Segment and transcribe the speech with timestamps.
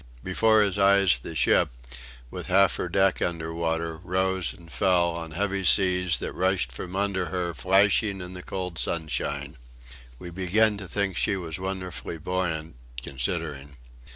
[0.23, 1.69] Before his eyes the ship,
[2.31, 6.95] with half her deck below water, rose and fell on heavy seas that rushed from
[6.95, 9.57] under her flashing in the cold sunshine.
[10.17, 13.77] We began to think she was wonderfully buoyant considering.